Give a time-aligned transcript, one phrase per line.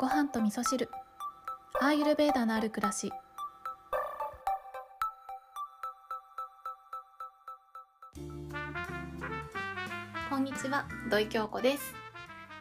[0.00, 0.88] ご飯と味噌汁。
[1.78, 3.12] アーユルベーダのある暮らし。
[10.30, 11.94] こんにちは土井京子です、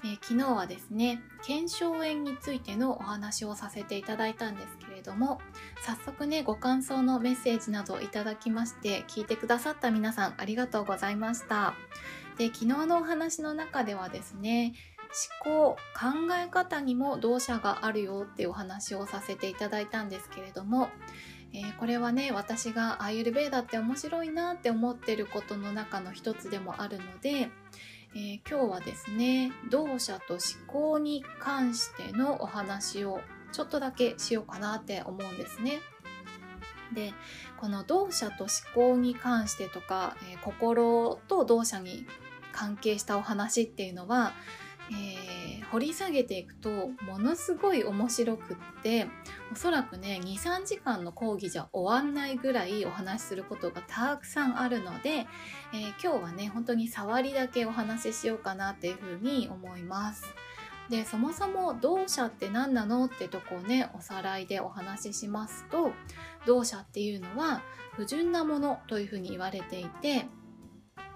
[0.04, 5.40] えー昨日はですね腱鞘炎についてのお話をさせていただいたんですけれども
[5.86, 11.74] 早速ねご感想のメッセージなどいただきまして聞いてくださった皆さんありがとうございました。
[12.38, 14.74] で昨日のお話の中ではですね
[15.44, 20.89] 思考考え方にも動作があるよっていうお話をさせていただいたんですけれども、
[21.54, 27.50] えーこれはね私がアーユルベーダって面白いなって思ってることの中の一つでもあるので、
[28.16, 35.80] えー今日はですね動作と思考に関してのお話をちょっとだけしようかなって思うんですね。
[36.94, 37.14] で
[37.58, 42.05] この動作と思考に関してとか、えー心と動作に
[42.52, 44.33] 関係したお話っていうのは、
[44.92, 45.39] えー
[45.72, 49.08] 掘り下げていくとものすごい面白くって
[49.52, 60.23] おそらくね23時間の講義じゃ終わんないぐらいお話しすることがたくさんあるので、えー今日はね本当に触りだけお話ししようかなっていうふうに思います。
[60.89, 65.91] でそもそも動作って何なのってとこをねおさらいでお話ししますと
[66.47, 67.61] 動作っていうのは
[67.94, 70.25] 不純なものというふうに言われていて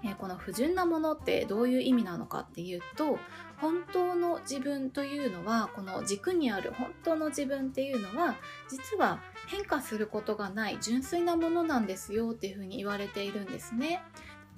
[0.04, 3.18] えこの不純なものってどういう意味なのかっていうと
[3.56, 8.36] 本当の自分というのはこの軸にある本当の自分っていうのは
[8.68, 14.02] 実は変化することがない純粋なものなんですよっていうふうに言われているんですね。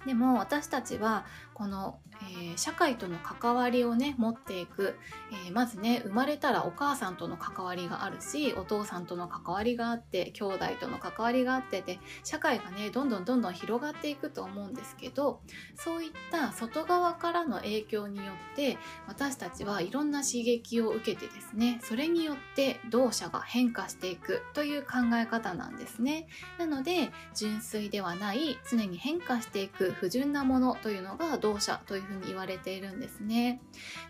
[0.07, 4.97] でも私たちはこの、えー社会との関わりをね持っていく、
[5.31, 15.41] えーまずね生まれたらお母さんとの関わりがあるしお父さんとの関わりがあって兄弟との関わりがあってで社会がねどんどんどんどん広がっていくと思うんですけど
[15.77, 26.27] そういった外側からの影響によって私たちはいろんな刺激を受けてですねそれによって動作が変化していくという考え方なんですね。
[26.59, 33.61] なので純粋ではない常に変化していく不純なものというのが動者というふうに言われているんですね。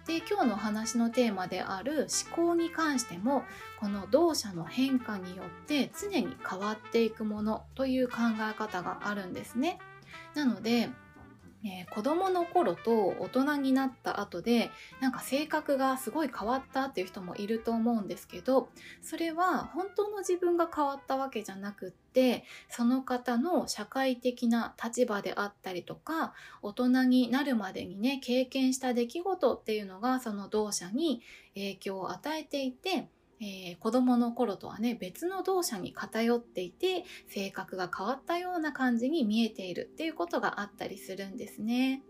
[0.06, 3.44] で今日のお話のテーマである思考に関しても
[3.78, 8.16] この動作の変化によって常に変わっていくものという考
[8.50, 9.78] え方があるんですね。
[10.34, 10.88] なので
[11.66, 18.68] えー子供の頃と大人になった後でなんか性格がすごい変わったっていう人もいると思うんですけど
[19.00, 31.22] それは本当の自分が変わったわけじゃなくってその方の社会的な立場であったりとか大人になるまでにね経験した出来事っていうのがその動作に
[31.54, 33.08] 影響を与えていて
[33.40, 42.02] えー子供の頃とはね別の動作に偏っていて性格が変わったような感じに見えているっていうことがあったりするんですね。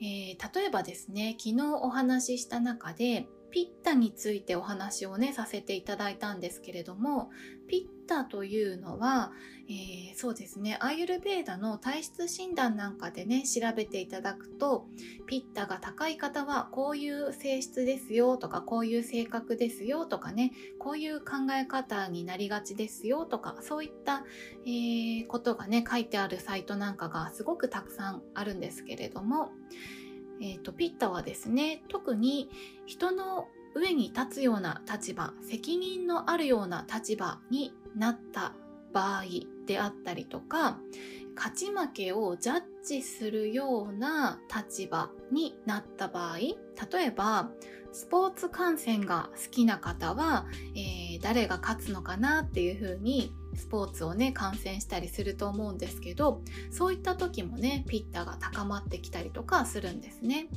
[0.00, 7.30] えー例えばですね昨日お話しした中でピッタについてお話をねさせていただいたんですけれども
[7.66, 9.32] ピッタというのは、
[9.68, 14.86] えーそうですねアーユルベーダの体質診断なんかでね調べていただくと
[15.26, 24.24] ピッタが高い方はこういう性質ですよとかこういう性格ですよとかねこういう考え方になりがちですよとかそういった、
[24.66, 29.50] えーことがね書いてあるサイトなんかがすごくたくさんあるんですけれども、
[30.40, 32.50] えーとピッタはですね特に
[32.86, 38.54] 人の上に立つような立場責任のあるような立場になった
[38.92, 39.24] 場合
[39.66, 40.78] であったりとか
[41.36, 46.56] 勝ち負けをジャッジするような立場になった場合例
[47.06, 47.50] えば
[47.92, 60.48] スポーツ観戦が好きな方は、えー誰が勝つのかなっていう風にスポーツをね観戦したりすると思うんですけどそういった時もねピッタが高まってきたりとかするんですね。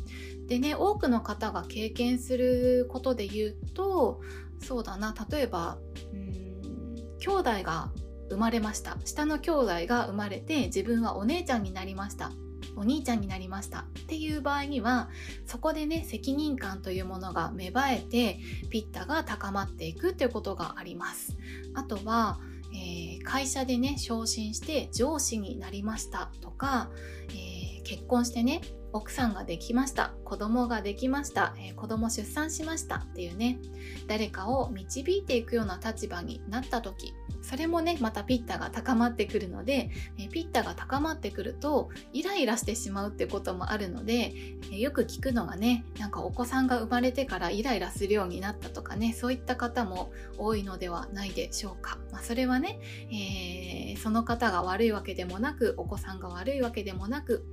[0.47, 4.21] でね多くの方が経験することで言うと
[4.59, 5.77] そうだな例えば
[6.13, 7.91] うーん兄弟が
[8.29, 8.97] 生まれました。
[9.03, 12.31] 下の兄弟が生まれて自分はお姉ちゃんになりました。
[12.77, 13.81] お兄ちゃんになりました。
[13.81, 15.09] っていう場合には
[15.45, 18.39] そこでね責任感というものが芽生えて
[18.69, 21.37] ピッタが高まっていくっていうことがあります。
[21.73, 22.39] あとは、
[22.73, 26.89] えー会社でね昇進して上司になりましたとか、
[27.29, 28.61] えー結婚してね
[28.93, 30.13] 奥さんができました。
[30.25, 32.97] 子供ができました、えー子供出産しました。
[32.97, 33.59] っていうね。
[34.07, 37.13] 誰かを導いていくような立場になった時。
[37.41, 44.33] それもねまたピッタが高まってくるので、えピッタが高まってくるとイライラしてしまうってこともあるので、
[44.71, 52.79] えよく聞くのがねなんかお子さんが生まれてからイライラするようになったとかねそういった方も多いのではないでしょうか、まあ、それはね、
[53.11, 57.45] えー、その方が悪いわけでもなくお子さんが悪いわけでもなく、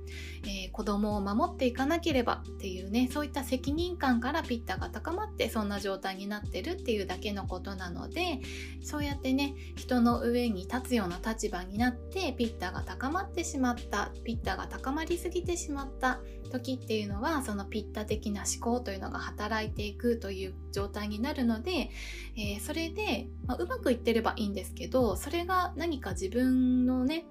[0.43, 8.39] えー、子供を守っていかなければっていうねそういった責任感からピッタが高まってそんな状態になってるっていうだけのことなので
[8.81, 21.91] そうやってね人の上に立つような立場になってピッタが高まってしまったピッタが高まりすぎてしまった時っていうのはそのピッタ的な思考というのが働いていくという状態になるので、
[22.35, 27.25] えー、それで、まあ、うまくいってればいいんですけどそれが何か自分のね、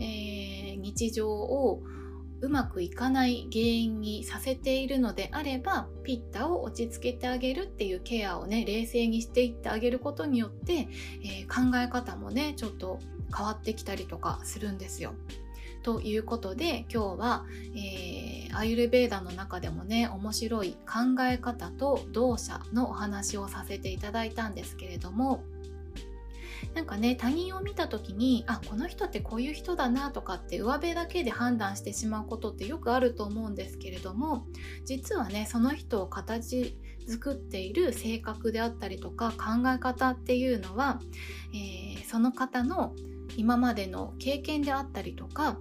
[0.00, 1.82] えー、日常を
[2.40, 10.88] うまくいかない原因にさせているのであればピッタを落ち着けてあげるっていうケアをね冷静にしていってあげることによって、
[11.22, 13.00] えー、考え方もねちょっと
[13.36, 15.14] 変わってきたりとかするんですよ。
[15.82, 25.44] ということで今日は、えー、アユルベーダの中でもね面白い考え方と動作のお話をさせていただいたんですけれども
[26.74, 34.46] なんかね他人を見た時にあこの人ってこういう人だなとかって上辺だけで判断してしまうことってよくあると思うんですけれども
[34.84, 36.76] 実はねその人を形
[37.08, 41.00] 作っている性格であったりとか考え方っていうのは、
[41.54, 42.94] えー、その方の
[43.36, 45.58] 今までの経験であったりとか、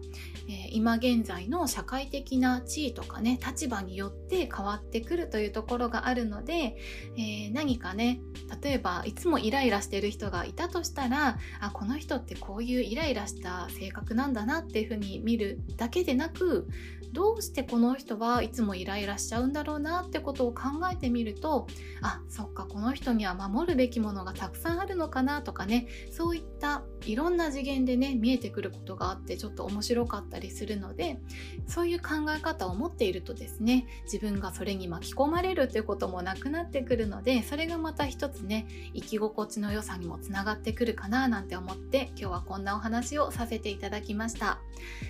[0.50, 6.78] え、今現在の社会的な地位とかね立場によって変わってくるというところがあるので、
[7.18, 8.22] えー、何かね
[8.62, 16.68] 例えばいつもイライラしてる人がいたとしたらあこの人ってこういうイライラした性格なんだなっていうふうに見るだけでなく
[17.14, 21.68] どうしてこの人はいつもイライラしちゃうんだろうなってことを考えてみると
[22.02, 31.19] あそっかこの人には守るべきものがたくさんあるのかなとかねそういったいろんな次元でね見えてくることがあってちょっと面白かったりするので
[31.65, 44.59] そういう考え方を持っているとですね自分がそれに巻き込まれるっていうこともなくなってくるのでそれがまた一つね生き心地の良さにもつながってくるかななんて思って今日はこんなお話をさせていただきました。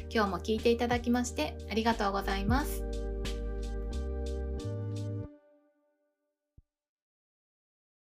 [0.09, 3.06] 今日も聞いていただきましてありがとうございます。